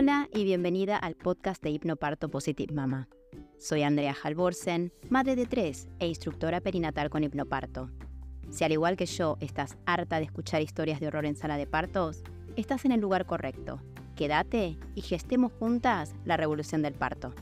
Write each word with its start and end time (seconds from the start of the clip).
Hola 0.00 0.28
y 0.32 0.44
bienvenida 0.44 0.96
al 0.96 1.16
podcast 1.16 1.60
de 1.60 1.70
Hipnoparto 1.70 2.30
Positive 2.30 2.72
Mama. 2.72 3.08
Soy 3.58 3.82
Andrea 3.82 4.14
Halvorsen, 4.22 4.92
madre 5.10 5.34
de 5.34 5.44
tres 5.44 5.88
e 5.98 6.06
instructora 6.06 6.60
perinatal 6.60 7.10
con 7.10 7.24
hipnoparto. 7.24 7.90
Si 8.48 8.62
al 8.62 8.70
igual 8.70 8.96
que 8.96 9.06
yo 9.06 9.36
estás 9.40 9.76
harta 9.86 10.18
de 10.18 10.26
escuchar 10.26 10.62
historias 10.62 11.00
de 11.00 11.08
horror 11.08 11.26
en 11.26 11.34
sala 11.34 11.56
de 11.56 11.66
partos, 11.66 12.22
estás 12.54 12.84
en 12.84 12.92
el 12.92 13.00
lugar 13.00 13.26
correcto. 13.26 13.82
Quédate 14.14 14.78
y 14.94 15.00
gestemos 15.00 15.50
juntas 15.58 16.14
la 16.24 16.36
revolución 16.36 16.80
del 16.80 16.94
parto. 16.94 17.34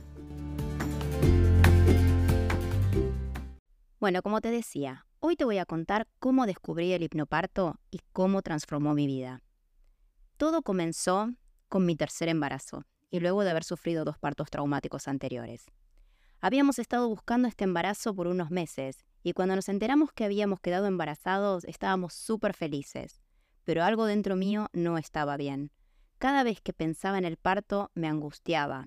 Bueno, 4.00 4.22
como 4.22 4.40
te 4.40 4.50
decía, 4.50 5.04
hoy 5.20 5.36
te 5.36 5.44
voy 5.44 5.58
a 5.58 5.66
contar 5.66 6.08
cómo 6.18 6.46
descubrí 6.46 6.94
el 6.94 7.02
hipnoparto 7.02 7.78
y 7.90 8.00
cómo 8.14 8.40
transformó 8.40 8.94
mi 8.94 9.06
vida. 9.06 9.42
Todo 10.38 10.62
comenzó 10.62 11.28
con 11.68 11.86
mi 11.86 11.96
tercer 11.96 12.28
embarazo 12.28 12.84
y 13.10 13.20
luego 13.20 13.44
de 13.44 13.50
haber 13.50 13.64
sufrido 13.64 14.04
dos 14.04 14.18
partos 14.18 14.50
traumáticos 14.50 15.08
anteriores. 15.08 15.66
Habíamos 16.40 16.78
estado 16.78 17.08
buscando 17.08 17.48
este 17.48 17.64
embarazo 17.64 18.14
por 18.14 18.26
unos 18.26 18.50
meses 18.50 19.04
y 19.22 19.32
cuando 19.32 19.56
nos 19.56 19.68
enteramos 19.68 20.12
que 20.12 20.24
habíamos 20.24 20.60
quedado 20.60 20.86
embarazados 20.86 21.64
estábamos 21.64 22.14
súper 22.14 22.54
felices, 22.54 23.20
pero 23.64 23.82
algo 23.82 24.06
dentro 24.06 24.36
mío 24.36 24.68
no 24.72 24.98
estaba 24.98 25.36
bien. 25.36 25.72
Cada 26.18 26.44
vez 26.44 26.60
que 26.60 26.72
pensaba 26.72 27.18
en 27.18 27.24
el 27.24 27.36
parto 27.36 27.90
me 27.94 28.08
angustiaba. 28.08 28.86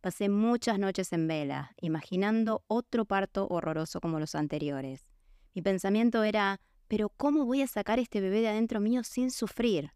Pasé 0.00 0.28
muchas 0.28 0.78
noches 0.78 1.12
en 1.12 1.26
vela, 1.26 1.72
imaginando 1.80 2.62
otro 2.68 3.04
parto 3.04 3.48
horroroso 3.48 4.00
como 4.00 4.20
los 4.20 4.34
anteriores. 4.34 5.08
Mi 5.54 5.62
pensamiento 5.62 6.22
era, 6.22 6.60
pero 6.86 7.08
¿cómo 7.08 7.44
voy 7.46 7.62
a 7.62 7.66
sacar 7.66 7.98
este 7.98 8.20
bebé 8.20 8.40
de 8.40 8.48
adentro 8.48 8.80
mío 8.80 9.02
sin 9.02 9.30
sufrir? 9.30 9.92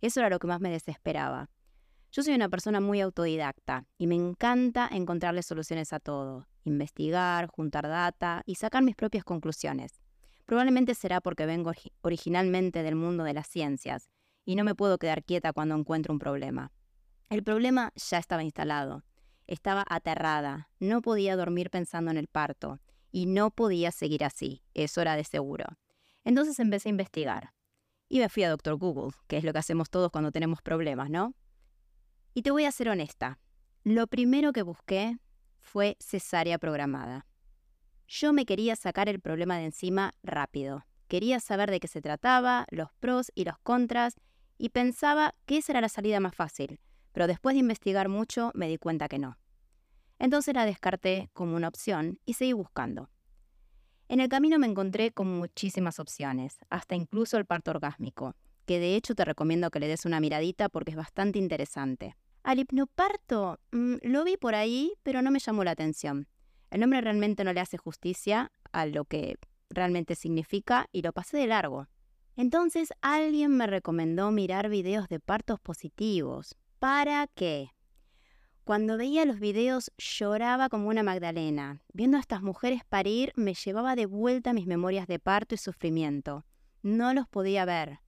Eso 0.00 0.20
era 0.20 0.30
lo 0.30 0.38
que 0.38 0.46
más 0.46 0.60
me 0.60 0.70
desesperaba. 0.70 1.50
Yo 2.14 2.22
soy 2.22 2.34
una 2.34 2.48
persona 2.48 2.80
muy 2.80 3.00
autodidacta 3.00 3.88
y 3.98 4.06
me 4.06 4.14
encanta 4.14 4.88
encontrarle 4.92 5.42
soluciones 5.42 5.92
a 5.92 5.98
todo, 5.98 6.46
investigar, 6.62 7.48
juntar 7.48 7.88
data 7.88 8.44
y 8.46 8.54
sacar 8.54 8.84
mis 8.84 8.94
propias 8.94 9.24
conclusiones. 9.24 10.00
Probablemente 10.46 10.94
será 10.94 11.20
porque 11.20 11.44
vengo 11.44 11.72
originalmente 12.02 12.84
del 12.84 12.94
mundo 12.94 13.24
de 13.24 13.34
las 13.34 13.48
ciencias 13.48 14.10
y 14.44 14.54
no 14.54 14.62
me 14.62 14.76
puedo 14.76 14.96
quedar 14.98 15.24
quieta 15.24 15.52
cuando 15.52 15.74
encuentro 15.74 16.12
un 16.12 16.20
problema. 16.20 16.70
El 17.30 17.42
problema 17.42 17.90
ya 17.96 18.18
estaba 18.18 18.44
instalado. 18.44 19.02
Estaba 19.48 19.84
aterrada, 19.90 20.68
no 20.78 21.02
podía 21.02 21.34
dormir 21.34 21.68
pensando 21.68 22.12
en 22.12 22.16
el 22.16 22.28
parto 22.28 22.78
y 23.10 23.26
no 23.26 23.50
podía 23.50 23.90
seguir 23.90 24.22
así, 24.22 24.62
eso 24.72 25.00
era 25.00 25.16
de 25.16 25.24
seguro. 25.24 25.64
Entonces 26.22 26.60
empecé 26.60 26.90
a 26.90 26.90
investigar. 26.90 27.54
Y 28.08 28.20
me 28.20 28.28
fui 28.28 28.44
a 28.44 28.50
Doctor 28.50 28.76
Google, 28.76 29.10
que 29.26 29.36
es 29.36 29.42
lo 29.42 29.52
que 29.52 29.58
hacemos 29.58 29.90
todos 29.90 30.12
cuando 30.12 30.30
tenemos 30.30 30.62
problemas, 30.62 31.10
¿no? 31.10 31.34
Y 32.36 32.42
te 32.42 32.50
voy 32.50 32.64
a 32.64 32.72
ser 32.72 32.88
honesta. 32.88 33.38
Lo 33.84 34.08
primero 34.08 34.52
que 34.52 34.62
busqué 34.62 35.18
fue 35.60 35.96
cesárea 36.00 36.58
programada. 36.58 37.26
Yo 38.08 38.32
me 38.32 38.44
quería 38.44 38.74
sacar 38.74 39.08
el 39.08 39.20
problema 39.20 39.56
de 39.58 39.66
encima 39.66 40.14
rápido. 40.24 40.84
Quería 41.06 41.38
saber 41.38 41.70
de 41.70 41.78
qué 41.78 41.86
se 41.86 42.02
trataba, 42.02 42.66
los 42.70 42.92
pros 42.98 43.30
y 43.36 43.44
los 43.44 43.56
contras, 43.58 44.16
y 44.58 44.70
pensaba 44.70 45.34
que 45.46 45.58
esa 45.58 45.72
era 45.72 45.80
la 45.80 45.88
salida 45.88 46.18
más 46.18 46.34
fácil, 46.34 46.80
pero 47.12 47.28
después 47.28 47.54
de 47.54 47.60
investigar 47.60 48.08
mucho 48.08 48.50
me 48.54 48.68
di 48.68 48.78
cuenta 48.78 49.08
que 49.08 49.20
no. 49.20 49.38
Entonces 50.18 50.54
la 50.54 50.66
descarté 50.66 51.30
como 51.34 51.54
una 51.54 51.68
opción 51.68 52.18
y 52.24 52.34
seguí 52.34 52.52
buscando. 52.52 53.10
En 54.08 54.18
el 54.18 54.28
camino 54.28 54.58
me 54.58 54.66
encontré 54.66 55.12
con 55.12 55.28
muchísimas 55.28 56.00
opciones, 56.00 56.58
hasta 56.68 56.96
incluso 56.96 57.38
el 57.38 57.46
parto 57.46 57.70
orgásmico, 57.70 58.34
que 58.66 58.80
de 58.80 58.96
hecho 58.96 59.14
te 59.14 59.24
recomiendo 59.24 59.70
que 59.70 59.80
le 59.80 59.88
des 59.88 60.04
una 60.04 60.20
miradita 60.20 60.68
porque 60.68 60.90
es 60.90 60.96
bastante 60.96 61.38
interesante. 61.38 62.16
Al 62.44 62.58
hipnoparto 62.58 63.58
mm, 63.72 63.94
lo 64.02 64.22
vi 64.22 64.36
por 64.36 64.54
ahí, 64.54 64.92
pero 65.02 65.22
no 65.22 65.30
me 65.30 65.38
llamó 65.38 65.64
la 65.64 65.70
atención. 65.70 66.28
El 66.70 66.80
nombre 66.80 67.00
realmente 67.00 67.42
no 67.42 67.54
le 67.54 67.60
hace 67.60 67.78
justicia 67.78 68.52
a 68.70 68.84
lo 68.84 69.06
que 69.06 69.38
realmente 69.70 70.14
significa 70.14 70.86
y 70.92 71.00
lo 71.00 71.14
pasé 71.14 71.38
de 71.38 71.46
largo. 71.46 71.88
Entonces 72.36 72.92
alguien 73.00 73.56
me 73.56 73.66
recomendó 73.66 74.30
mirar 74.30 74.68
videos 74.68 75.08
de 75.08 75.20
partos 75.20 75.58
positivos. 75.58 76.54
¿Para 76.78 77.26
qué? 77.28 77.70
Cuando 78.64 78.98
veía 78.98 79.24
los 79.24 79.40
videos 79.40 79.90
lloraba 79.96 80.68
como 80.68 80.88
una 80.88 81.02
Magdalena. 81.02 81.80
Viendo 81.94 82.18
a 82.18 82.20
estas 82.20 82.42
mujeres 82.42 82.82
parir 82.86 83.32
me 83.36 83.54
llevaba 83.54 83.96
de 83.96 84.04
vuelta 84.04 84.52
mis 84.52 84.66
memorias 84.66 85.06
de 85.06 85.18
parto 85.18 85.54
y 85.54 85.58
sufrimiento. 85.58 86.44
No 86.82 87.14
los 87.14 87.26
podía 87.26 87.64
ver. 87.64 88.00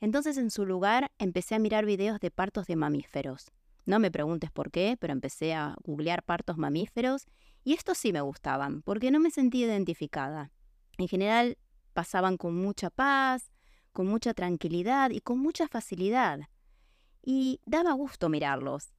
Entonces 0.00 0.36
en 0.36 0.52
su 0.52 0.66
lugar 0.66 1.10
empecé 1.18 1.56
a 1.56 1.58
mirar 1.58 1.84
videos 1.84 2.20
de 2.20 2.30
partos 2.30 2.68
de 2.68 2.76
mamíferos. 2.76 3.50
No 3.84 3.98
me 3.98 4.10
preguntes 4.10 4.50
por 4.50 4.70
qué, 4.70 4.96
pero 4.98 5.12
empecé 5.12 5.54
a 5.54 5.76
googlear 5.84 6.22
partos 6.22 6.56
mamíferos 6.56 7.26
y 7.64 7.74
estos 7.74 7.98
sí 7.98 8.12
me 8.12 8.20
gustaban, 8.20 8.82
porque 8.82 9.10
no 9.10 9.20
me 9.20 9.30
sentía 9.30 9.66
identificada. 9.66 10.52
En 10.98 11.08
general 11.08 11.58
pasaban 11.92 12.36
con 12.36 12.56
mucha 12.56 12.90
paz, 12.90 13.50
con 13.92 14.06
mucha 14.06 14.34
tranquilidad 14.34 15.10
y 15.10 15.20
con 15.20 15.38
mucha 15.38 15.68
facilidad. 15.68 16.40
Y 17.22 17.60
daba 17.66 17.92
gusto 17.92 18.28
mirarlos. 18.28 18.92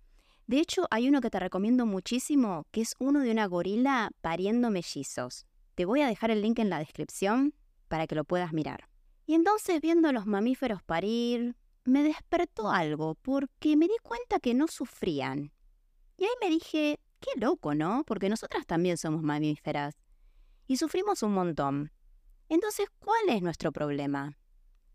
De 0.47 0.59
hecho, 0.59 0.88
hay 0.91 1.07
uno 1.07 1.21
que 1.21 1.29
te 1.29 1.39
recomiendo 1.39 1.85
muchísimo, 1.85 2.67
que 2.71 2.81
es 2.81 2.95
uno 3.00 3.21
de 3.21 3.31
una 3.31 3.45
gorila 3.47 4.11
pariendo 4.21 4.69
mellizos. 4.69 5.45
Te 5.75 5.85
voy 5.85 6.01
a 6.01 6.07
dejar 6.07 6.31
el 6.31 6.41
link 6.41 6.59
en 6.59 6.69
la 6.69 6.79
descripción 6.79 7.53
para 7.88 8.07
que 8.07 8.15
lo 8.15 8.25
puedas 8.25 8.53
mirar. 8.53 8.89
Y 9.25 9.35
entonces, 9.35 9.79
viendo 9.81 10.11
los 10.11 10.25
mamíferos 10.25 10.83
parir, 10.83 11.55
me 11.85 12.03
despertó 12.03 12.69
algo, 12.69 13.16
porque 13.16 13.75
me 13.75 13.88
di 13.88 13.95
cuenta 14.01 14.39
que 14.39 14.53
no 14.53 14.67
sufrían. 14.67 15.51
Y 16.17 16.25
ahí 16.25 16.31
me 16.41 16.49
dije, 16.49 16.99
qué 17.19 17.39
loco, 17.39 17.75
¿no? 17.75 18.03
Porque 18.05 18.29
nosotras 18.29 18.66
también 18.66 18.97
somos 18.97 19.23
mamíferas. 19.23 19.95
Y 20.67 20.77
sufrimos 20.77 21.23
un 21.23 21.33
montón. 21.33 21.91
Entonces, 22.49 22.88
¿cuál 22.99 23.29
es 23.29 23.41
nuestro 23.41 23.71
problema? 23.71 24.38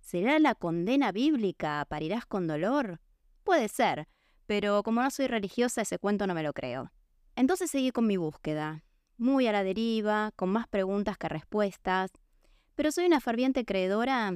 ¿Será 0.00 0.38
la 0.38 0.54
condena 0.54 1.12
bíblica? 1.12 1.84
¿Parirás 1.88 2.24
con 2.24 2.46
dolor? 2.46 3.00
Puede 3.44 3.68
ser, 3.68 4.08
pero 4.46 4.82
como 4.82 5.02
no 5.02 5.10
soy 5.10 5.26
religiosa 5.26 5.82
ese 5.82 5.98
cuento 5.98 6.26
no 6.26 6.34
me 6.34 6.42
lo 6.42 6.52
creo. 6.52 6.90
Entonces 7.36 7.70
seguí 7.70 7.90
con 7.90 8.06
mi 8.06 8.16
búsqueda, 8.16 8.82
muy 9.16 9.46
a 9.46 9.52
la 9.52 9.62
deriva, 9.62 10.32
con 10.36 10.50
más 10.50 10.66
preguntas 10.66 11.18
que 11.18 11.28
respuestas, 11.28 12.10
pero 12.74 12.90
soy 12.90 13.06
una 13.06 13.20
ferviente 13.20 13.64
creedora 13.64 14.32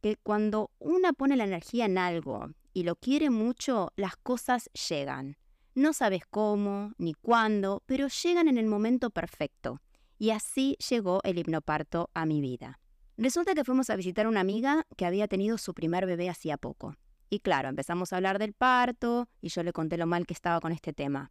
que 0.00 0.16
cuando 0.16 0.70
una 0.78 1.12
pone 1.12 1.36
la 1.36 1.44
energía 1.44 1.84
en 1.84 1.98
algo 1.98 2.50
y 2.72 2.84
lo 2.84 2.96
quiere 2.96 3.30
mucho, 3.30 3.92
las 3.96 4.16
cosas 4.16 4.70
llegan. 4.88 5.36
No 5.74 5.92
sabes 5.92 6.22
cómo 6.28 6.92
ni 6.98 7.14
cuándo, 7.14 7.82
pero 7.86 8.08
llegan 8.08 8.48
en 8.48 8.58
el 8.58 8.66
momento 8.66 9.10
perfecto. 9.10 9.80
Y 10.18 10.30
así 10.30 10.76
llegó 10.88 11.20
el 11.24 11.38
hipnoparto 11.38 12.10
a 12.14 12.26
mi 12.26 12.40
vida. 12.40 12.80
Resulta 13.16 13.54
que 13.54 13.64
fuimos 13.64 13.90
a 13.90 13.96
visitar 13.96 14.26
a 14.26 14.28
una 14.28 14.40
amiga 14.40 14.86
que 14.96 15.06
había 15.06 15.28
tenido 15.28 15.58
su 15.58 15.74
primer 15.74 16.06
bebé 16.06 16.28
hacía 16.28 16.56
poco. 16.56 16.96
Y 17.28 17.40
claro, 17.40 17.68
empezamos 17.68 18.12
a 18.12 18.16
hablar 18.16 18.38
del 18.38 18.54
parto 18.54 19.28
y 19.40 19.48
yo 19.50 19.62
le 19.62 19.72
conté 19.72 19.96
lo 19.96 20.06
mal 20.06 20.26
que 20.26 20.34
estaba 20.34 20.60
con 20.60 20.72
este 20.72 20.92
tema. 20.92 21.30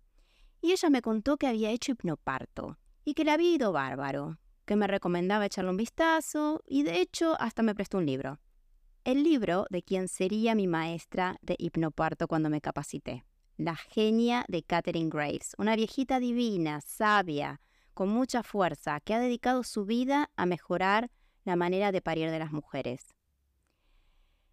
Y 0.62 0.72
ella 0.72 0.90
me 0.90 1.01
contó 1.01 1.38
que 1.38 1.47
había 1.47 1.72
hecho 1.72 1.91
hipnoparto 1.91 2.78
y 3.03 3.13
que 3.13 3.24
le 3.24 3.31
había 3.31 3.56
ido 3.56 3.72
bárbaro, 3.72 4.38
que 4.66 4.75
me 4.75 4.88
recomendaba 4.88 5.46
echarle 5.46 5.72
un 5.72 5.78
vistazo 5.78 6.62
y 6.68 6.84
de 6.84 7.01
hecho 7.01 7.36
hasta 7.40 7.63
me 7.63 7.75
prestó 7.75 7.97
un 7.97 8.06
libro. 8.06 8.40
El 9.09 9.24
libro 9.24 9.66
de 9.72 9.81
quien 9.81 10.08
sería 10.08 10.53
mi 10.53 10.68
maestra 10.68 11.40
de 11.42 11.56
hipnoparto 11.58 12.28
cuando 12.28 12.52
me 12.52 12.62
capacité. 12.62 13.25
La 13.58 13.75
genia 13.75 14.46
de 14.47 14.62
Catherine 14.62 15.09
Graves, 15.09 15.56
una 15.58 15.75
viejita 15.75 16.20
divina, 16.20 16.80
sabia, 16.81 17.59
con 17.96 18.09
mucha 18.09 18.44
fuerza, 18.44 19.00
que 19.00 19.16
ha 19.16 19.19
dedicado 19.19 19.64
su 19.64 19.86
vida 19.86 20.30
a 20.36 20.46
mejorar 20.46 21.09
la 21.44 21.56
manera 21.56 21.92
de 21.92 22.03
parir 22.03 22.30
de 22.30 22.38
las 22.38 22.52
mujeres. 22.52 23.16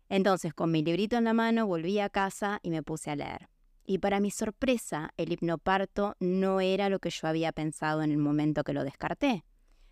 Entonces, 0.08 0.54
con 0.54 0.70
mi 0.70 0.82
librito 0.82 1.18
en 1.18 1.24
la 1.24 1.34
mano, 1.34 1.66
volví 1.66 2.00
a 2.00 2.08
casa 2.08 2.58
y 2.62 2.70
me 2.70 2.82
puse 2.82 3.10
a 3.10 3.16
leer. 3.16 3.50
Y 3.84 3.98
para 3.98 4.20
mi 4.20 4.30
sorpresa, 4.30 5.10
el 5.18 5.32
hipnoparto 5.32 6.16
no 6.18 6.62
era 6.62 6.88
lo 6.88 6.98
que 6.98 7.10
yo 7.10 7.28
había 7.28 7.52
pensado 7.52 8.02
en 8.02 8.10
el 8.10 8.16
momento 8.16 8.64
que 8.64 8.72
lo 8.72 8.84
descarté. 8.84 9.44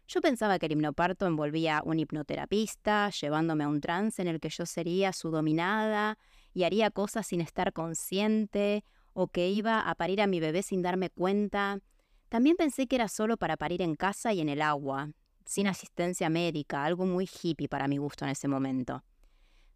Yo 0.07 0.21
pensaba 0.21 0.59
que 0.59 0.67
el 0.67 0.73
hipnoparto 0.73 1.27
envolvía 1.27 1.79
a 1.79 1.83
un 1.83 1.99
hipnoterapista, 1.99 3.11
llevándome 3.11 3.65
a 3.65 3.69
un 3.69 3.81
trance 3.81 4.21
en 4.21 4.29
el 4.29 4.39
que 4.39 4.51
yo 4.51 4.67
sería 4.67 5.13
su 5.13 5.31
dominada 5.31 6.19
y 6.53 6.65
haría 6.65 6.91
cosas 6.91 7.27
sin 7.27 7.41
estar 7.41 7.73
consciente, 7.73 8.85
o 9.15 9.29
que 9.29 9.49
iba 9.49 9.81
a 9.81 9.95
parir 9.95 10.21
a 10.21 10.27
mi 10.27 10.41
bebé 10.41 10.63
sin 10.63 10.83
darme 10.83 11.09
cuenta. 11.09 11.81
También 12.29 12.57
pensé 12.57 12.87
que 12.87 12.97
era 12.97 13.09
solo 13.09 13.37
para 13.37 13.57
parir 13.57 13.81
en 13.81 13.95
casa 13.95 14.33
y 14.33 14.41
en 14.41 14.49
el 14.49 14.61
agua, 14.61 15.11
sin 15.45 15.69
asistencia 15.69 16.29
médica, 16.29 16.85
algo 16.85 17.07
muy 17.07 17.29
hippie 17.29 17.69
para 17.69 17.89
mi 17.89 17.97
gusto 17.97 18.25
en 18.25 18.33
ese 18.33 18.49
momento. 18.49 19.05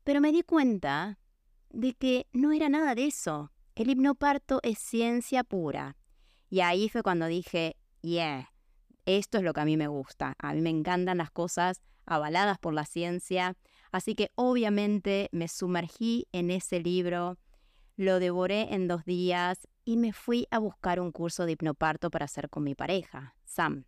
Pero 0.04 0.20
me 0.20 0.32
di 0.32 0.42
cuenta 0.42 1.18
de 1.70 1.94
que 1.94 2.26
no 2.32 2.52
era 2.52 2.68
nada 2.68 2.94
de 2.94 3.06
eso. 3.06 3.52
El 3.74 3.90
hipnoparto 3.90 4.60
es 4.62 4.78
ciencia 4.78 5.44
pura. 5.44 5.96
Y 6.50 6.60
ahí 6.60 6.88
fue 6.88 7.02
cuando 7.02 7.26
dije, 7.26 7.76
yeah, 8.00 8.50
esto 9.16 9.38
es 9.38 9.44
lo 9.44 9.54
que 9.54 9.60
a 9.60 9.64
mí 9.64 9.76
me 9.76 9.88
gusta. 9.88 10.34
A 10.38 10.52
mí 10.52 10.60
me 10.60 10.70
encantan 10.70 11.18
las 11.18 11.30
cosas 11.30 11.80
avaladas 12.04 12.58
por 12.58 12.74
la 12.74 12.84
ciencia. 12.84 13.56
Así 13.90 14.14
que 14.14 14.30
obviamente 14.34 15.28
me 15.32 15.48
sumergí 15.48 16.26
en 16.32 16.50
ese 16.50 16.80
libro, 16.80 17.38
lo 17.96 18.18
devoré 18.18 18.74
en 18.74 18.86
dos 18.86 19.04
días 19.04 19.66
y 19.84 19.96
me 19.96 20.12
fui 20.12 20.46
a 20.50 20.58
buscar 20.58 21.00
un 21.00 21.10
curso 21.10 21.46
de 21.46 21.52
hipnoparto 21.52 22.10
para 22.10 22.26
hacer 22.26 22.50
con 22.50 22.64
mi 22.64 22.74
pareja, 22.74 23.34
Sam, 23.44 23.86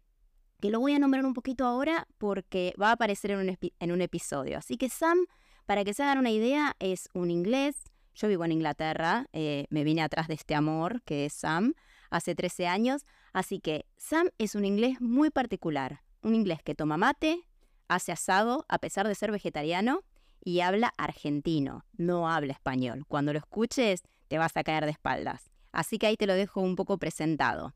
que 0.59 0.71
lo 0.71 0.81
voy 0.81 0.95
a 0.95 0.99
nombrar 0.99 1.27
un 1.27 1.35
poquito 1.35 1.67
ahora 1.67 2.09
porque 2.17 2.75
va 2.81 2.89
a 2.89 2.93
aparecer 2.93 3.31
en 3.31 3.93
un, 3.93 4.01
episodio. 4.01 4.57
Así 4.57 4.79
que 4.79 4.89
Sam, 4.89 5.27
para 5.67 5.85
que 5.85 5.93
se 5.93 6.03
hagan 6.03 6.19
una 6.19 6.31
idea, 6.31 6.75
es 6.79 7.11
un 7.13 7.31
inglés. 7.31 7.77
Yo 8.15 8.27
vivo 8.29 8.45
en 8.47 8.53
Inglaterra, 8.53 9.27
eh, 9.33 9.67
me 9.69 9.85
vine 9.85 10.03
atrás 10.03 10.29
de 10.29 10.35
este 10.35 10.55
amor 10.55 11.03
que 11.03 11.27
es 11.27 11.35
Sam 11.35 11.75
hace 12.11 12.35
13 12.35 12.67
años, 12.67 13.07
así 13.33 13.61
que 13.61 13.87
Sam 13.97 14.31
es 14.39 14.55
un 14.55 14.65
inglés 14.65 15.01
muy 15.01 15.31
particular, 15.31 16.03
un 16.23 16.35
inglés 16.35 16.61
que 16.63 16.75
toma 16.75 16.97
mate, 16.97 17.47
hace 17.89 18.13
asado 18.13 18.65
a 18.69 18.79
pesar 18.79 19.09
de 19.09 19.15
ser 19.15 19.31
vegetariano 19.31 20.03
y 20.45 20.61
habla 20.61 20.93
argentino, 20.97 21.85
no 21.93 22.29
habla 22.29 22.53
español. 22.53 23.05
Cuando 23.07 23.33
lo 23.33 23.39
escuches 23.39 24.03
te 24.29 24.39
vas 24.39 24.57
a 24.57 24.63
caer 24.63 24.85
de 24.85 24.93
espaldas. 24.93 25.51
Así 25.73 25.99
que 25.99 26.07
ahí 26.07 26.17
te 26.17 26.27
lo 26.27 26.35
dejo 26.35 26.61
un 26.61 26.77
poco 26.77 26.99
presentado. 26.99 27.75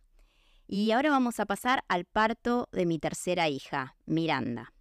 Y 0.67 0.93
ahora 0.93 1.11
vamos 1.11 1.41
a 1.41 1.47
pasar 1.47 1.85
al 1.89 2.05
parto 2.05 2.69
de 2.73 2.87
mi 2.87 2.99
tercera 2.99 3.49
hija, 3.49 3.97
Miranda. 4.07 4.73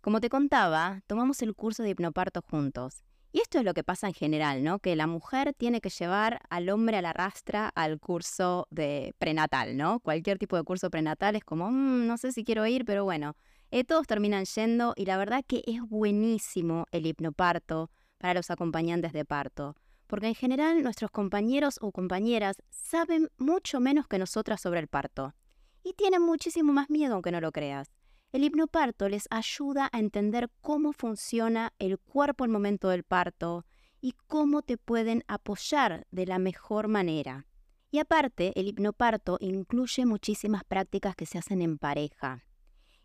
Como 0.00 0.20
te 0.20 0.28
contaba, 0.28 1.00
tomamos 1.06 1.42
el 1.42 1.54
curso 1.54 1.82
de 1.82 1.90
hipnoparto 1.90 2.42
juntos. 2.42 3.02
Y 3.34 3.40
esto 3.40 3.58
es 3.58 3.64
lo 3.64 3.74
que 3.74 3.82
pasa 3.82 4.06
en 4.06 4.14
general, 4.14 4.62
¿no? 4.62 4.78
Que 4.78 4.94
la 4.94 5.08
mujer 5.08 5.54
tiene 5.58 5.80
que 5.80 5.88
llevar 5.88 6.38
al 6.50 6.68
hombre 6.68 6.98
a 6.98 7.02
la 7.02 7.12
rastra 7.12 7.68
al 7.74 7.98
curso 7.98 8.68
de 8.70 9.12
prenatal, 9.18 9.76
¿no? 9.76 9.98
Cualquier 9.98 10.38
tipo 10.38 10.56
de 10.56 10.62
curso 10.62 10.88
prenatal 10.88 11.34
es 11.34 11.42
como, 11.42 11.68
mm, 11.68 12.06
no 12.06 12.16
sé 12.16 12.30
si 12.30 12.44
quiero 12.44 12.64
ir, 12.64 12.84
pero 12.84 13.02
bueno, 13.02 13.34
eh, 13.72 13.82
todos 13.82 14.06
terminan 14.06 14.44
yendo 14.44 14.94
y 14.94 15.06
la 15.06 15.16
verdad 15.16 15.42
que 15.44 15.64
es 15.66 15.80
buenísimo 15.80 16.86
el 16.92 17.06
hipnoparto 17.06 17.90
para 18.18 18.34
los 18.34 18.52
acompañantes 18.52 19.12
de 19.12 19.24
parto, 19.24 19.74
porque 20.06 20.28
en 20.28 20.36
general 20.36 20.84
nuestros 20.84 21.10
compañeros 21.10 21.80
o 21.82 21.90
compañeras 21.90 22.62
saben 22.70 23.30
mucho 23.36 23.80
menos 23.80 24.06
que 24.06 24.20
nosotras 24.20 24.60
sobre 24.60 24.78
el 24.78 24.86
parto 24.86 25.34
y 25.82 25.94
tienen 25.94 26.22
muchísimo 26.22 26.72
más 26.72 26.88
miedo 26.88 27.14
aunque 27.14 27.32
no 27.32 27.40
lo 27.40 27.50
creas. 27.50 27.90
El 28.34 28.42
hipnoparto 28.42 29.08
les 29.08 29.28
ayuda 29.30 29.88
a 29.92 30.00
entender 30.00 30.50
cómo 30.60 30.92
funciona 30.92 31.72
el 31.78 32.00
cuerpo 32.00 32.42
al 32.42 32.50
momento 32.50 32.88
del 32.88 33.04
parto 33.04 33.64
y 34.00 34.16
cómo 34.26 34.62
te 34.62 34.76
pueden 34.76 35.22
apoyar 35.28 36.04
de 36.10 36.26
la 36.26 36.40
mejor 36.40 36.88
manera. 36.88 37.46
Y 37.92 38.00
aparte, 38.00 38.52
el 38.58 38.66
hipnoparto 38.66 39.36
incluye 39.38 40.04
muchísimas 40.04 40.64
prácticas 40.64 41.14
que 41.14 41.26
se 41.26 41.38
hacen 41.38 41.62
en 41.62 41.78
pareja 41.78 42.44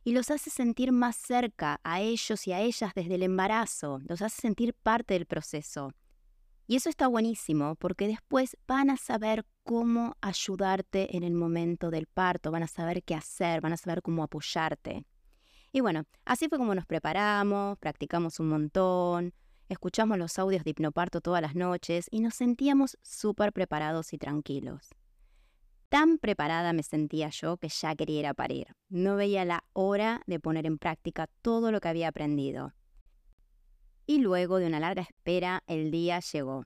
y 0.04 0.14
los 0.14 0.32
hace 0.32 0.50
sentir 0.50 0.92
más 0.92 1.16
cerca 1.16 1.80
a 1.84 2.02
ellos 2.02 2.48
y 2.48 2.54
a 2.54 2.62
ellas 2.62 2.92
desde 2.96 3.14
el 3.14 3.22
embarazo, 3.22 4.00
los 4.08 4.24
hace 4.24 4.42
sentir 4.42 4.74
parte 4.74 5.14
del 5.14 5.28
proceso. 5.28 5.94
Y 6.66 6.76
eso 6.76 6.90
está 6.90 7.08
buenísimo 7.08 7.76
porque 7.76 8.08
después 8.08 8.58
van 8.68 8.90
a 8.90 8.98
saber 8.98 9.46
cómo 9.62 10.16
ayudarte 10.22 11.16
en 11.16 11.24
el 11.24 11.36
momento 11.36 11.92
del 11.92 12.08
parto, 12.08 12.50
van 12.50 12.64
a 12.64 12.68
saber 12.68 13.04
qué 13.04 13.14
hacer, 13.14 13.62
van 13.62 13.74
a 13.74 13.78
saber 13.78 14.02
cómo 14.02 14.24
apoyarte. 14.24 15.06
Y 15.72 15.82
bueno, 15.82 16.06
así 16.26 16.50
fue 16.50 16.58
como 16.58 16.74
nos 16.74 16.86
preparamos, 16.86 17.78
practicamos 17.78 18.40
un 18.40 18.50
montón, 18.50 19.34
escuchamos 19.68 20.18
los 20.18 20.40
audios 20.40 20.64
de 20.64 20.72
hipnoparto 20.72 21.22
todas 21.22 21.42
las 21.42 21.56
noches 21.56 22.08
y 22.10 22.22
nos 22.22 22.36
sentíamos 22.36 22.98
súper 23.04 23.54
preparados 23.54 24.14
y 24.14 24.18
tranquilos. 24.18 24.90
Tan 25.90 26.20
preparada 26.20 26.74
me 26.74 26.84
sentía 26.84 27.30
yo 27.30 27.58
que 27.58 27.70
ya 27.70 27.96
quería 27.96 28.34
parir. 28.34 28.76
No 28.90 29.16
veía 29.16 29.44
la 29.46 29.64
hora 29.74 30.22
de 30.28 30.40
poner 30.40 30.66
en 30.66 30.78
práctica 30.78 31.28
todo 31.42 31.72
lo 31.72 31.80
que 31.80 31.88
había 31.88 32.10
aprendido. 32.10 32.74
Y 34.06 34.20
luego 34.20 34.58
de 34.58 34.68
una 34.68 34.80
larga 34.80 35.04
espera, 35.04 35.64
el 35.68 35.92
día 35.92 36.20
llegó. 36.20 36.66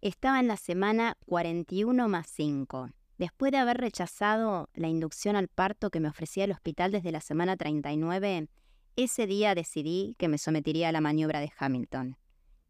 Estaba 0.00 0.40
en 0.40 0.48
la 0.48 0.56
semana 0.56 1.16
41 1.26 2.08
más 2.08 2.28
5. 2.28 2.90
Después 3.20 3.52
de 3.52 3.58
haber 3.58 3.76
rechazado 3.76 4.70
la 4.72 4.88
inducción 4.88 5.36
al 5.36 5.48
parto 5.48 5.90
que 5.90 6.00
me 6.00 6.08
ofrecía 6.08 6.44
el 6.44 6.52
hospital 6.52 6.90
desde 6.90 7.12
la 7.12 7.20
semana 7.20 7.54
39, 7.54 8.48
ese 8.96 9.26
día 9.26 9.54
decidí 9.54 10.16
que 10.18 10.26
me 10.26 10.38
sometería 10.38 10.88
a 10.88 10.92
la 10.92 11.02
maniobra 11.02 11.38
de 11.38 11.52
Hamilton. 11.58 12.16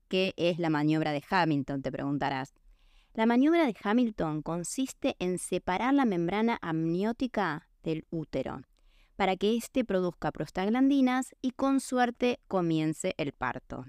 ¿Qué 0.08 0.35
es 0.37 0.58
la 0.58 0.69
maniobra 0.69 1.12
de 1.12 1.23
Hamilton? 1.31 1.82
Te 1.82 1.93
preguntarás. 1.93 2.52
La 3.14 3.26
maniobra 3.26 3.64
de 3.64 3.76
Hamilton 3.81 4.43
consiste 4.43 5.14
en 5.20 5.38
separar 5.38 5.94
la 5.94 6.05
membrana 6.05 6.58
amniótica 6.62 7.69
del 7.85 8.05
útero 8.11 8.62
para 9.14 9.37
que 9.37 9.56
éste 9.56 9.85
produzca 9.85 10.32
prostaglandinas 10.32 11.32
y 11.41 11.53
con 11.53 11.79
suerte 11.79 12.41
comience 12.49 13.14
el 13.19 13.35
parto. 13.35 13.85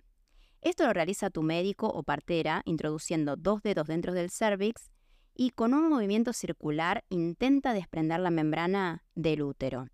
Esto 0.61 0.85
lo 0.85 0.93
realiza 0.93 1.31
tu 1.31 1.41
médico 1.41 1.87
o 1.87 2.03
partera 2.03 2.61
introduciendo 2.65 3.35
dos 3.35 3.63
dedos 3.63 3.87
dentro 3.87 4.13
del 4.13 4.29
cervix 4.29 4.91
y 5.35 5.51
con 5.51 5.73
un 5.73 5.89
movimiento 5.89 6.33
circular 6.33 7.03
intenta 7.09 7.73
desprender 7.73 8.19
la 8.19 8.31
membrana 8.31 9.03
del 9.15 9.41
útero. 9.43 9.87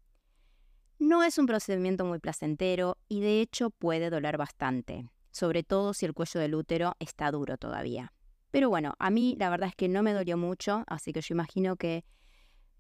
No 1.00 1.24
es 1.24 1.38
un 1.38 1.46
procedimiento 1.46 2.06
muy 2.06 2.20
placentero 2.20 2.98
y 3.08 3.22
de 3.22 3.42
hecho 3.42 3.70
puede 3.70 4.10
doler 4.10 4.38
bastante, 4.38 5.10
sobre 5.32 5.64
todo 5.64 5.94
si 5.94 6.06
el 6.06 6.14
cuello 6.14 6.40
del 6.40 6.56
útero 6.56 6.96
está 7.00 7.30
duro 7.32 7.58
todavía. 7.58 8.14
Pero 8.52 8.70
bueno, 8.70 8.96
a 8.98 9.10
mí 9.10 9.36
la 9.38 9.50
verdad 9.50 9.70
es 9.70 9.76
que 9.76 9.90
no 9.90 10.02
me 10.02 10.14
dolió 10.14 10.38
mucho, 10.38 10.84
así 10.88 11.14
que 11.14 11.22
yo 11.22 11.34
imagino 11.34 11.76
que 11.76 12.04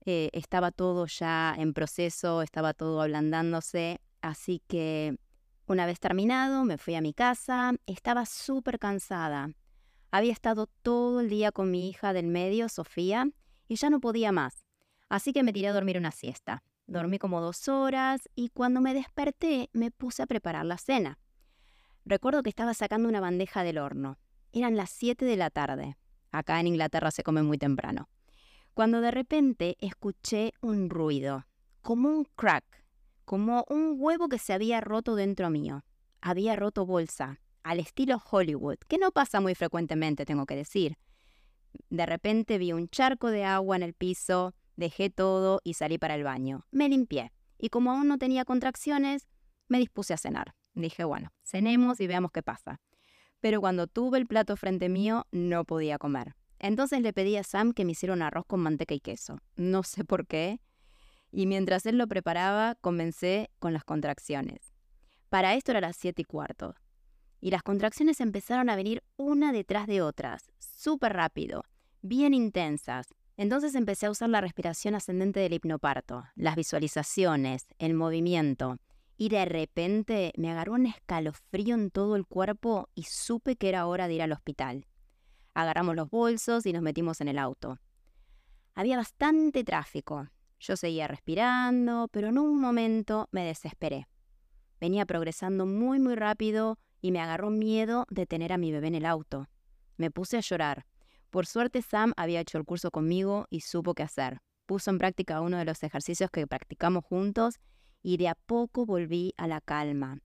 eh, 0.05 0.29
estaba 0.33 0.71
todo 0.71 1.05
ya 1.05 1.53
en 1.57 1.73
proceso, 1.73 2.41
estaba 2.41 2.73
todo 2.73 3.01
ablandándose, 3.01 3.99
así 4.21 4.63
que 4.67 5.17
una 5.67 5.85
vez 5.85 5.99
terminado 5.99 6.63
me 6.63 6.77
fui 6.77 6.95
a 6.95 7.01
mi 7.01 7.13
casa, 7.13 7.73
estaba 7.85 8.25
súper 8.25 8.79
cansada. 8.79 9.51
Había 10.11 10.31
estado 10.31 10.67
todo 10.81 11.19
el 11.19 11.29
día 11.29 11.51
con 11.51 11.69
mi 11.69 11.89
hija 11.89 12.13
del 12.13 12.27
medio, 12.27 12.69
Sofía, 12.69 13.29
y 13.67 13.75
ya 13.75 13.89
no 13.89 13.99
podía 13.99 14.31
más, 14.31 14.65
así 15.09 15.33
que 15.33 15.43
me 15.43 15.53
tiré 15.53 15.67
a 15.67 15.73
dormir 15.73 15.97
una 15.97 16.11
siesta. 16.11 16.63
Dormí 16.87 17.19
como 17.19 17.41
dos 17.41 17.67
horas 17.67 18.29
y 18.33 18.49
cuando 18.49 18.79
me 18.79 18.93
desperté 18.93 19.69
me 19.73 19.91
puse 19.91 20.23
a 20.23 20.27
preparar 20.27 20.65
la 20.65 20.77
cena. 20.77 21.19
Recuerdo 22.05 22.41
que 22.41 22.49
estaba 22.49 22.73
sacando 22.73 23.09
una 23.09 23.19
bandeja 23.19 23.63
del 23.63 23.77
horno. 23.77 24.17
Eran 24.53 24.77
las 24.77 24.89
7 24.91 25.25
de 25.25 25.35
la 25.35 25.49
tarde. 25.49 25.97
Acá 26.31 26.59
en 26.61 26.67
Inglaterra 26.67 27.11
se 27.11 27.23
come 27.23 27.43
muy 27.43 27.57
temprano. 27.57 28.07
Cuando 28.73 29.01
de 29.01 29.11
repente 29.11 29.75
escuché 29.79 30.53
un 30.61 30.89
ruido, 30.89 31.45
como 31.81 32.07
un 32.07 32.23
crack, 32.35 32.63
como 33.25 33.65
un 33.67 33.95
huevo 33.97 34.29
que 34.29 34.39
se 34.39 34.53
había 34.53 34.79
roto 34.79 35.15
dentro 35.15 35.49
mío. 35.49 35.83
Había 36.21 36.55
roto 36.55 36.85
bolsa, 36.85 37.41
al 37.69 37.79
estilo 37.79 38.21
Hollywood, 38.29 38.77
que 38.87 38.97
no 38.97 39.11
pasa 39.11 39.39
muy 39.39 39.55
frecuentemente, 39.55 40.25
tengo 40.25 40.45
que 40.45 40.55
decir. 40.55 40.97
De 41.89 42.05
repente 42.05 42.57
vi 42.57 42.73
un 42.73 42.89
charco 42.89 43.29
de 43.29 43.43
agua 43.43 43.75
en 43.75 43.83
el 43.83 43.93
piso, 43.93 44.53
dejé 44.75 45.09
todo 45.09 45.59
y 45.63 45.73
salí 45.73 45.97
para 45.97 46.15
el 46.15 46.23
baño. 46.23 46.65
Me 46.71 46.89
limpié. 46.89 47.31
Y 47.57 47.69
como 47.69 47.91
aún 47.91 48.07
no 48.07 48.17
tenía 48.17 48.45
contracciones, 48.45 49.27
me 49.67 49.79
dispuse 49.79 50.13
a 50.13 50.17
cenar. 50.17 50.53
Dije, 50.73 51.03
bueno, 51.03 51.31
cenemos 51.43 51.99
y 51.99 52.07
veamos 52.07 52.31
qué 52.31 52.43
pasa 52.43 52.79
pero 53.39 53.61
cuando 53.61 53.87
tuve 53.87 54.17
el 54.17 54.27
plato 54.27 54.55
frente 54.55 54.89
mío 54.89 55.25
no 55.31 55.65
podía 55.65 55.97
comer. 55.97 56.35
Entonces 56.59 57.01
le 57.01 57.13
pedí 57.13 57.37
a 57.37 57.43
Sam 57.43 57.73
que 57.73 57.85
me 57.85 57.91
hiciera 57.91 58.13
un 58.13 58.21
arroz 58.21 58.45
con 58.45 58.61
manteca 58.61 58.95
y 58.95 58.99
queso. 58.99 59.39
No 59.55 59.83
sé 59.83 60.03
por 60.03 60.25
qué. 60.25 60.59
Y 61.31 61.45
mientras 61.45 61.85
él 61.85 61.97
lo 61.97 62.07
preparaba, 62.07 62.75
comencé 62.75 63.51
con 63.59 63.73
las 63.73 63.83
contracciones. 63.83 64.73
Para 65.29 65.53
esto 65.53 65.71
era 65.71 65.81
las 65.81 65.97
siete 65.97 66.23
y 66.23 66.25
cuarto. 66.25 66.73
Y 67.39 67.51
las 67.51 67.63
contracciones 67.63 68.19
empezaron 68.19 68.69
a 68.69 68.75
venir 68.75 69.03
una 69.15 69.51
detrás 69.51 69.87
de 69.87 70.01
otras, 70.01 70.51
súper 70.59 71.13
rápido, 71.13 71.63
bien 72.01 72.33
intensas. 72.33 73.13
Entonces 73.37 73.75
empecé 73.75 74.07
a 74.07 74.11
usar 74.11 74.29
la 74.29 74.41
respiración 74.41 74.95
ascendente 74.95 75.39
del 75.39 75.53
hipnoparto, 75.53 76.23
las 76.35 76.55
visualizaciones, 76.55 77.67
el 77.77 77.93
movimiento. 77.93 78.77
Y 79.15 79.29
de 79.29 79.45
repente 79.45 80.33
me 80.37 80.51
agarró 80.51 80.73
un 80.73 80.87
escalofrío 80.87 81.75
en 81.75 81.91
todo 81.91 82.15
el 82.15 82.25
cuerpo 82.25 82.89
y 82.95 83.03
supe 83.03 83.55
que 83.55 83.69
era 83.69 83.85
hora 83.85 84.07
de 84.07 84.15
ir 84.15 84.21
al 84.21 84.31
hospital. 84.31 84.87
Agarramos 85.53 85.95
los 85.95 86.09
bolsos 86.09 86.65
y 86.65 86.73
nos 86.73 86.81
metimos 86.81 87.21
en 87.21 87.27
el 87.27 87.37
auto. 87.37 87.79
Había 88.73 88.97
bastante 88.97 89.63
tráfico. 89.63 90.27
Yo 90.59 90.75
seguía 90.75 91.07
respirando, 91.07 92.07
pero 92.11 92.27
en 92.27 92.37
un 92.37 92.59
momento 92.59 93.27
me 93.31 93.43
desesperé. 93.43 94.07
Venía 94.79 95.05
progresando 95.05 95.65
muy 95.65 95.99
muy 95.99 96.15
rápido 96.15 96.77
y 97.01 97.11
me 97.11 97.19
agarró 97.19 97.49
miedo 97.49 98.05
de 98.09 98.25
tener 98.25 98.53
a 98.53 98.57
mi 98.57 98.71
bebé 98.71 98.87
en 98.87 98.95
el 98.95 99.05
auto. 99.05 99.47
Me 99.97 100.11
puse 100.11 100.37
a 100.37 100.41
llorar. 100.41 100.85
Por 101.29 101.45
suerte 101.45 101.81
Sam 101.81 102.13
había 102.17 102.39
hecho 102.39 102.57
el 102.57 102.65
curso 102.65 102.91
conmigo 102.91 103.47
y 103.49 103.61
supo 103.61 103.93
qué 103.93 104.03
hacer. 104.03 104.39
Puso 104.65 104.91
en 104.91 104.97
práctica 104.97 105.41
uno 105.41 105.57
de 105.57 105.65
los 105.65 105.83
ejercicios 105.83 106.29
que 106.31 106.47
practicamos 106.47 107.03
juntos 107.05 107.59
y 108.01 108.17
de 108.17 108.29
a 108.29 108.35
poco 108.35 108.85
volví 108.85 109.33
a 109.37 109.47
la 109.47 109.61
calma. 109.61 110.19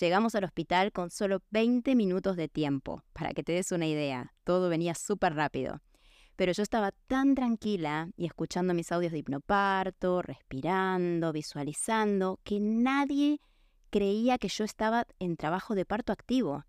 Llegamos 0.00 0.34
al 0.34 0.44
hospital 0.44 0.90
con 0.92 1.10
solo 1.10 1.42
20 1.50 1.94
minutos 1.94 2.36
de 2.36 2.48
tiempo, 2.48 3.02
para 3.12 3.32
que 3.32 3.42
te 3.42 3.52
des 3.52 3.72
una 3.72 3.86
idea, 3.86 4.32
todo 4.42 4.70
venía 4.70 4.94
súper 4.94 5.34
rápido. 5.34 5.82
Pero 6.36 6.52
yo 6.52 6.62
estaba 6.62 6.92
tan 7.08 7.34
tranquila 7.34 8.08
y 8.16 8.24
escuchando 8.24 8.72
mis 8.72 8.90
audios 8.90 9.12
de 9.12 9.18
hipnoparto, 9.18 10.22
respirando, 10.22 11.30
visualizando, 11.32 12.40
que 12.42 12.58
nadie 12.58 13.40
creía 13.92 14.38
que 14.38 14.48
yo 14.48 14.64
estaba 14.64 15.06
en 15.20 15.36
trabajo 15.36 15.74
de 15.74 15.84
parto 15.84 16.12
activo. 16.12 16.64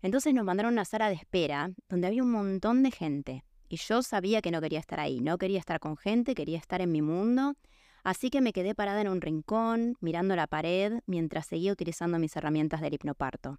Entonces 0.00 0.32
nos 0.34 0.44
mandaron 0.44 0.72
a 0.72 0.76
una 0.76 0.84
sala 0.86 1.08
de 1.08 1.14
espera 1.14 1.70
donde 1.88 2.06
había 2.06 2.22
un 2.22 2.30
montón 2.30 2.82
de 2.82 2.90
gente. 2.90 3.44
Y 3.68 3.76
yo 3.76 4.02
sabía 4.02 4.40
que 4.40 4.50
no 4.50 4.62
quería 4.62 4.80
estar 4.80 4.98
ahí, 4.98 5.20
no 5.20 5.36
quería 5.36 5.58
estar 5.58 5.78
con 5.78 5.96
gente, 5.96 6.34
quería 6.34 6.58
estar 6.58 6.80
en 6.80 6.90
mi 6.90 7.02
mundo. 7.02 7.54
Así 8.02 8.30
que 8.30 8.40
me 8.40 8.52
quedé 8.52 8.74
parada 8.74 9.02
en 9.02 9.08
un 9.08 9.20
rincón, 9.20 9.96
mirando 10.00 10.36
la 10.36 10.46
pared, 10.46 11.00
mientras 11.06 11.46
seguía 11.46 11.72
utilizando 11.72 12.18
mis 12.18 12.34
herramientas 12.34 12.80
del 12.80 12.94
hipnoparto. 12.94 13.58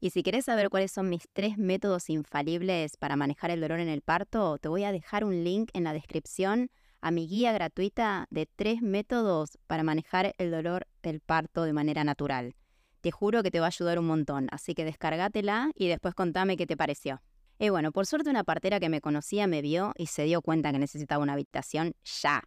Y 0.00 0.10
si 0.10 0.22
querés 0.22 0.46
saber 0.46 0.70
cuáles 0.70 0.92
son 0.92 1.10
mis 1.10 1.28
tres 1.32 1.58
métodos 1.58 2.08
infalibles 2.08 2.96
para 2.96 3.16
manejar 3.16 3.50
el 3.50 3.60
dolor 3.60 3.80
en 3.80 3.88
el 3.88 4.00
parto, 4.00 4.58
te 4.58 4.68
voy 4.68 4.84
a 4.84 4.92
dejar 4.92 5.24
un 5.24 5.44
link 5.44 5.70
en 5.74 5.84
la 5.84 5.92
descripción 5.92 6.70
a 7.00 7.10
mi 7.10 7.26
guía 7.26 7.52
gratuita 7.52 8.26
de 8.30 8.46
tres 8.46 8.82
métodos 8.82 9.58
para 9.66 9.82
manejar 9.82 10.34
el 10.38 10.50
dolor 10.50 10.86
del 11.02 11.20
parto 11.20 11.64
de 11.64 11.72
manera 11.72 12.04
natural. 12.04 12.54
Te 13.00 13.10
juro 13.10 13.42
que 13.42 13.50
te 13.50 13.60
va 13.60 13.66
a 13.66 13.68
ayudar 13.68 13.98
un 13.98 14.06
montón, 14.06 14.48
así 14.50 14.74
que 14.74 14.84
descárgatela 14.84 15.70
y 15.74 15.88
después 15.88 16.14
contame 16.14 16.56
qué 16.56 16.66
te 16.66 16.76
pareció. 16.76 17.22
Y 17.58 17.68
bueno, 17.70 17.92
por 17.92 18.06
suerte 18.06 18.30
una 18.30 18.44
partera 18.44 18.80
que 18.80 18.88
me 18.88 19.00
conocía 19.00 19.46
me 19.46 19.62
vio 19.62 19.92
y 19.96 20.06
se 20.06 20.24
dio 20.24 20.42
cuenta 20.42 20.72
que 20.72 20.78
necesitaba 20.78 21.22
una 21.22 21.34
habitación 21.34 21.94
ya. 22.22 22.42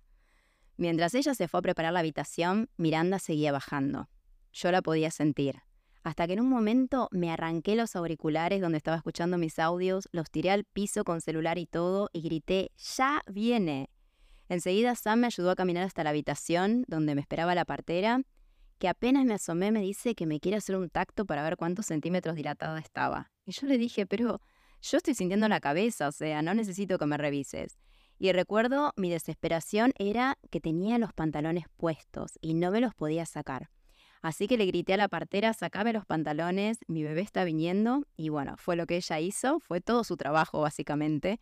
Mientras 0.77 1.13
ella 1.15 1.34
se 1.34 1.48
fue 1.48 1.60
a 1.60 1.63
preparar 1.63 1.94
la 1.94 2.00
habitación, 2.00 2.70
Miranda 2.77 3.20
seguía 3.20 3.51
bajando. 3.51 4.10
Yo 4.51 4.72
la 4.72 4.82
podía 4.82 5.12
sentir 5.12 5.62
hasta 6.03 6.27
que 6.27 6.34
en 6.34 6.39
un 6.39 6.50
momento 6.50 7.08
me 7.12 7.32
arranqué 7.32 7.75
los 7.75 7.96
auriculares 7.96 8.62
donde 8.62 8.77
estaba 8.77 8.98
escuchando 8.98 9.38
mis 9.38 9.60
audios, 9.60 10.08
los 10.12 10.29
tiré 10.29 10.51
al 10.51 10.63
piso 10.63 11.03
con 11.03 11.22
celular 11.22 11.58
y 11.58 11.65
todo 11.65 12.10
y 12.13 12.22
grité, 12.22 12.72
¡Ya 12.98 13.22
viene! 13.27 13.89
Enseguida 14.50 14.96
Sam 14.96 15.20
me 15.20 15.27
ayudó 15.27 15.51
a 15.51 15.56
caminar 15.56 15.84
hasta 15.84 16.03
la 16.03 16.10
habitación 16.10 16.84
donde 16.88 17.13
me 17.13 17.22
esperaba 17.22 17.53
la 17.53 17.65
partera, 17.65 18.22
que 18.79 18.88
apenas 18.88 19.25
me 19.25 19.36
asomé 19.36 19.72
me 19.72 19.82
dice 19.82 20.15
que 20.15 20.25
me 20.25 20.39
quiere 20.39 20.58
hacer 20.58 20.75
un 20.75 20.89
tacto 20.89 21.25
para 21.25 21.44
ver 21.44 21.56
cuántos 21.56 21.86
centímetros 21.86 22.36
dilatada 22.36 22.79
estaba. 22.79 23.32
Y 23.46 23.51
yo 23.51 23.68
le 23.68 23.77
dije, 23.77 24.08
pero 24.08 24.41
yo 24.82 24.98
estoy 24.98 25.13
sintiendo 25.13 25.48
la 25.48 25.60
cabeza, 25.60 26.08
o 26.08 26.12
sea, 26.12 26.41
no 26.41 26.53
necesito 26.56 26.98
que 26.98 27.06
me 27.06 27.18
revises. 27.18 27.77
Y 28.18 28.32
recuerdo 28.32 28.91
mi 28.98 29.10
desesperación 29.10 29.94
era 29.98 30.38
que 30.50 30.60
tenía 30.60 30.98
los 30.98 31.13
pantalones 31.13 31.65
puestos 31.77 32.32
y 32.41 32.53
no 32.53 32.72
me 32.72 32.82
los 32.82 32.96
podía 32.96 33.25
sacar. 33.25 33.70
Así 34.22 34.48
que 34.48 34.58
le 34.58 34.65
grité 34.65 34.96
a 34.96 34.98
la 34.98 35.08
partera, 35.08 35.53
sacame 35.53 35.94
los 35.94 36.06
pantalones, 36.06 36.79
mi 36.88 37.03
bebé 37.03 37.22
está 37.22 37.44
viniendo. 37.44 38.03
Y 38.18 38.29
bueno, 38.29 38.56
fue 38.58 38.75
lo 38.75 38.86
que 38.86 38.98
ella 38.98 39.20
hizo, 39.20 39.60
fue 39.60 39.79
todo 39.79 40.03
su 40.03 40.18
trabajo 40.18 40.60
básicamente. 40.60 41.39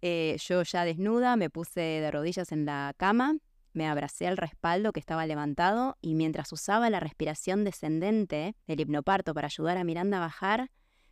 Eh, 0.00 0.36
yo 0.40 0.62
ya 0.62 0.84
desnuda, 0.84 1.36
me 1.36 1.50
puse 1.50 1.80
de 1.80 2.10
rodillas 2.10 2.52
en 2.52 2.64
la 2.64 2.94
cama, 2.96 3.36
me 3.72 3.86
abracé 3.86 4.26
al 4.26 4.36
respaldo 4.36 4.92
que 4.92 5.00
estaba 5.00 5.26
levantado 5.26 5.96
y 6.00 6.14
mientras 6.14 6.52
usaba 6.52 6.90
la 6.90 7.00
respiración 7.00 7.64
descendente 7.64 8.56
del 8.66 8.80
hipnoparto 8.80 9.34
para 9.34 9.46
ayudar 9.46 9.76
a 9.76 9.84
Miranda 9.84 10.18
a 10.18 10.20
bajar, 10.20 10.70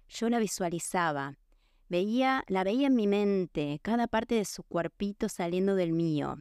yo 0.08 0.28
la 0.28 0.38
visualizaba. 0.38 1.36
Veía, 1.88 2.42
la 2.48 2.64
veía 2.64 2.88
en 2.88 2.96
mi 2.96 3.06
mente, 3.06 3.78
cada 3.82 4.08
parte 4.08 4.34
de 4.34 4.44
su 4.44 4.62
cuerpito 4.64 5.28
saliendo 5.28 5.76
del 5.76 5.92
mío. 5.92 6.38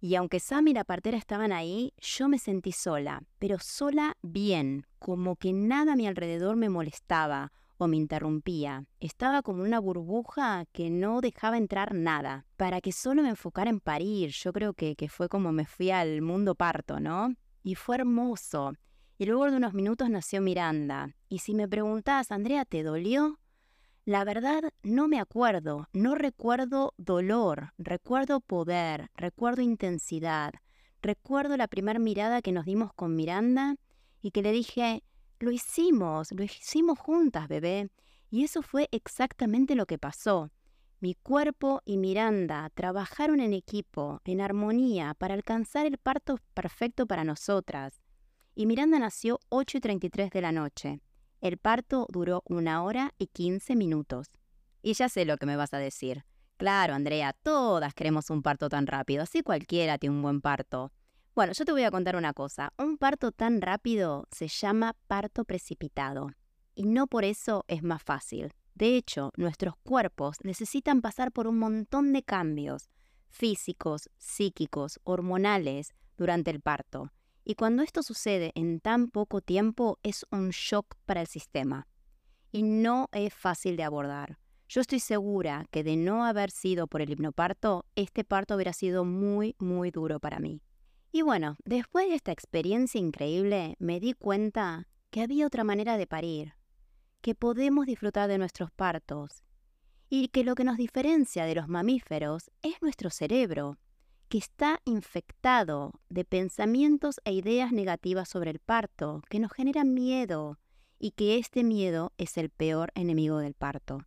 Y 0.00 0.14
aunque 0.14 0.38
Sam 0.38 0.68
y 0.68 0.74
la 0.74 0.84
partera 0.84 1.18
estaban 1.18 1.50
ahí, 1.50 1.92
yo 1.98 2.28
me 2.28 2.38
sentí 2.38 2.70
sola, 2.70 3.22
pero 3.40 3.58
sola 3.58 4.16
bien, 4.22 4.86
como 5.00 5.34
que 5.34 5.52
nada 5.52 5.94
a 5.94 5.96
mi 5.96 6.06
alrededor 6.06 6.54
me 6.54 6.68
molestaba 6.68 7.52
o 7.78 7.88
me 7.88 7.96
interrumpía. 7.96 8.84
Estaba 9.00 9.42
como 9.42 9.62
una 9.62 9.78
burbuja 9.78 10.66
que 10.72 10.90
no 10.90 11.20
dejaba 11.20 11.56
entrar 11.56 11.94
nada, 11.94 12.44
para 12.56 12.80
que 12.80 12.92
solo 12.92 13.22
me 13.22 13.30
enfocara 13.30 13.70
en 13.70 13.80
parir. 13.80 14.30
Yo 14.30 14.52
creo 14.52 14.74
que, 14.74 14.96
que 14.96 15.08
fue 15.08 15.28
como 15.28 15.52
me 15.52 15.64
fui 15.64 15.90
al 15.90 16.20
mundo 16.20 16.54
parto, 16.54 17.00
¿no? 17.00 17.34
Y 17.62 17.76
fue 17.76 17.96
hermoso. 17.96 18.74
Y 19.16 19.26
luego 19.26 19.50
de 19.50 19.56
unos 19.56 19.74
minutos 19.74 20.10
nació 20.10 20.42
Miranda. 20.42 21.14
Y 21.28 21.38
si 21.38 21.54
me 21.54 21.68
preguntás, 21.68 22.30
Andrea, 22.30 22.64
¿te 22.64 22.82
dolió? 22.82 23.38
La 24.04 24.24
verdad, 24.24 24.62
no 24.82 25.06
me 25.06 25.20
acuerdo, 25.20 25.86
no 25.92 26.14
recuerdo 26.14 26.94
dolor, 26.96 27.74
recuerdo 27.76 28.40
poder, 28.40 29.10
recuerdo 29.14 29.60
intensidad, 29.60 30.54
recuerdo 31.02 31.58
la 31.58 31.68
primera 31.68 31.98
mirada 31.98 32.40
que 32.40 32.52
nos 32.52 32.64
dimos 32.64 32.94
con 32.94 33.14
Miranda 33.14 33.76
y 34.22 34.30
que 34.30 34.40
le 34.40 34.52
dije, 34.52 35.02
lo 35.40 35.50
hicimos, 35.50 36.32
lo 36.32 36.42
hicimos 36.42 36.98
juntas, 36.98 37.48
bebé. 37.48 37.90
Y 38.30 38.44
eso 38.44 38.62
fue 38.62 38.88
exactamente 38.92 39.74
lo 39.74 39.86
que 39.86 39.98
pasó. 39.98 40.50
Mi 41.00 41.14
cuerpo 41.14 41.80
y 41.84 41.96
Miranda 41.96 42.70
trabajaron 42.74 43.40
en 43.40 43.52
equipo, 43.52 44.20
en 44.24 44.40
armonía, 44.40 45.14
para 45.14 45.34
alcanzar 45.34 45.86
el 45.86 45.96
parto 45.96 46.38
perfecto 46.54 47.06
para 47.06 47.24
nosotras. 47.24 48.02
Y 48.54 48.66
Miranda 48.66 48.98
nació 48.98 49.38
8 49.48 49.78
y 49.78 49.80
33 49.80 50.30
de 50.30 50.40
la 50.40 50.50
noche. 50.50 51.00
El 51.40 51.58
parto 51.58 52.06
duró 52.10 52.42
una 52.46 52.82
hora 52.82 53.14
y 53.16 53.28
quince 53.28 53.76
minutos. 53.76 54.28
Y 54.82 54.94
ya 54.94 55.08
sé 55.08 55.24
lo 55.24 55.36
que 55.36 55.46
me 55.46 55.56
vas 55.56 55.72
a 55.72 55.78
decir. 55.78 56.24
Claro, 56.56 56.94
Andrea, 56.94 57.32
todas 57.32 57.94
queremos 57.94 58.30
un 58.30 58.42
parto 58.42 58.68
tan 58.68 58.88
rápido, 58.88 59.22
así 59.22 59.42
cualquiera 59.42 59.98
tiene 59.98 60.16
un 60.16 60.22
buen 60.22 60.40
parto. 60.40 60.92
Bueno, 61.38 61.52
yo 61.52 61.64
te 61.64 61.70
voy 61.70 61.84
a 61.84 61.92
contar 61.92 62.16
una 62.16 62.32
cosa. 62.32 62.72
Un 62.78 62.98
parto 62.98 63.30
tan 63.30 63.60
rápido 63.60 64.26
se 64.32 64.48
llama 64.48 64.96
parto 65.06 65.44
precipitado. 65.44 66.32
Y 66.74 66.82
no 66.82 67.06
por 67.06 67.24
eso 67.24 67.64
es 67.68 67.84
más 67.84 68.02
fácil. 68.02 68.52
De 68.74 68.96
hecho, 68.96 69.30
nuestros 69.36 69.76
cuerpos 69.84 70.38
necesitan 70.42 71.00
pasar 71.00 71.30
por 71.30 71.46
un 71.46 71.56
montón 71.60 72.12
de 72.12 72.24
cambios 72.24 72.90
físicos, 73.28 74.10
psíquicos, 74.18 74.98
hormonales 75.04 75.94
durante 76.16 76.50
el 76.50 76.60
parto. 76.60 77.12
Y 77.44 77.54
cuando 77.54 77.84
esto 77.84 78.02
sucede 78.02 78.50
en 78.56 78.80
tan 78.80 79.06
poco 79.06 79.40
tiempo 79.40 80.00
es 80.02 80.26
un 80.32 80.50
shock 80.50 80.96
para 81.06 81.20
el 81.20 81.28
sistema. 81.28 81.86
Y 82.50 82.64
no 82.64 83.06
es 83.12 83.32
fácil 83.32 83.76
de 83.76 83.84
abordar. 83.84 84.40
Yo 84.68 84.80
estoy 84.80 84.98
segura 84.98 85.66
que 85.70 85.84
de 85.84 85.96
no 85.96 86.24
haber 86.24 86.50
sido 86.50 86.88
por 86.88 87.00
el 87.00 87.10
hipnoparto, 87.10 87.84
este 87.94 88.24
parto 88.24 88.56
hubiera 88.56 88.72
sido 88.72 89.04
muy, 89.04 89.54
muy 89.60 89.92
duro 89.92 90.18
para 90.18 90.40
mí. 90.40 90.62
Y 91.10 91.22
bueno, 91.22 91.56
después 91.64 92.08
de 92.08 92.14
esta 92.14 92.32
experiencia 92.32 93.00
increíble, 93.00 93.76
me 93.78 94.00
di 94.00 94.12
cuenta 94.12 94.88
que 95.10 95.22
había 95.22 95.46
otra 95.46 95.64
manera 95.64 95.96
de 95.96 96.06
parir, 96.06 96.54
que 97.22 97.34
podemos 97.34 97.86
disfrutar 97.86 98.28
de 98.28 98.38
nuestros 98.38 98.70
partos, 98.70 99.42
y 100.10 100.28
que 100.28 100.44
lo 100.44 100.54
que 100.54 100.64
nos 100.64 100.76
diferencia 100.76 101.44
de 101.44 101.54
los 101.54 101.68
mamíferos 101.68 102.50
es 102.62 102.80
nuestro 102.82 103.10
cerebro, 103.10 103.78
que 104.28 104.38
está 104.38 104.80
infectado 104.84 105.92
de 106.10 106.24
pensamientos 106.24 107.20
e 107.24 107.32
ideas 107.32 107.72
negativas 107.72 108.28
sobre 108.28 108.50
el 108.50 108.58
parto, 108.58 109.22
que 109.30 109.38
nos 109.38 109.52
generan 109.52 109.94
miedo 109.94 110.58
y 110.98 111.12
que 111.12 111.38
este 111.38 111.64
miedo 111.64 112.12
es 112.18 112.36
el 112.36 112.50
peor 112.50 112.92
enemigo 112.94 113.38
del 113.38 113.54
parto. 113.54 114.04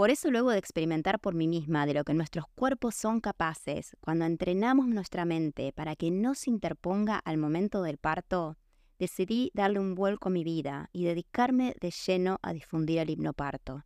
Por 0.00 0.08
eso 0.08 0.30
luego 0.30 0.50
de 0.50 0.56
experimentar 0.56 1.20
por 1.20 1.34
mí 1.34 1.46
misma 1.46 1.84
de 1.84 1.92
lo 1.92 2.04
que 2.04 2.14
nuestros 2.14 2.46
cuerpos 2.54 2.94
son 2.94 3.20
capaces 3.20 3.98
cuando 4.00 4.24
entrenamos 4.24 4.86
nuestra 4.88 5.26
mente 5.26 5.74
para 5.74 5.94
que 5.94 6.10
no 6.10 6.34
se 6.34 6.48
interponga 6.48 7.18
al 7.18 7.36
momento 7.36 7.82
del 7.82 7.98
parto, 7.98 8.56
decidí 8.98 9.50
darle 9.52 9.78
un 9.78 9.94
vuelco 9.94 10.30
a 10.30 10.32
mi 10.32 10.42
vida 10.42 10.88
y 10.94 11.04
dedicarme 11.04 11.76
de 11.82 11.90
lleno 11.90 12.38
a 12.40 12.54
difundir 12.54 12.98
el 13.00 13.10
hipnoparto. 13.10 13.84